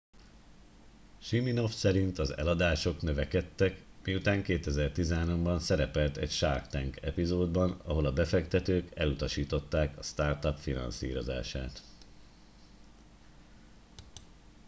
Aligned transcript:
siminoff 1.17 1.71
szerint 1.73 2.19
az 2.19 2.37
eladások 2.37 3.01
növekedtek 3.01 3.83
miután 4.03 4.43
2013 4.43 5.43
ban 5.43 5.59
szerepelt 5.59 6.17
egy 6.17 6.31
shark 6.31 6.67
tank 6.67 6.97
epizódban 7.01 7.71
ahol 7.83 8.05
a 8.05 8.13
befektetők 8.13 8.91
elutasították 8.95 9.97
a 9.97 10.03
startup 10.03 10.57
finanszírozását 10.57 11.81